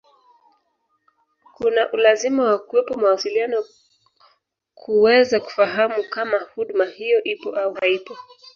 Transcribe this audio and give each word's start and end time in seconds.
kuna 1.53 1.91
ulazima 1.91 2.43
wa 2.43 2.59
kuwepo 2.59 2.93
mawasiliano 2.95 3.63
kuweza 4.73 5.39
kufahamu 5.39 6.03
kama 6.09 6.39
huduma 6.55 6.85
hiyo 6.85 7.23
ipo 7.23 7.55
au 7.55 7.73
haipo 7.73 8.17